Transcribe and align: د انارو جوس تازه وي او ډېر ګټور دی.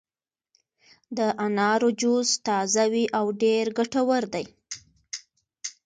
د 1.17 1.19
انارو 1.45 1.89
جوس 2.01 2.29
تازه 2.47 2.83
وي 2.93 3.05
او 3.17 3.25
ډېر 3.41 3.65
ګټور 3.77 4.23
دی. 4.33 4.45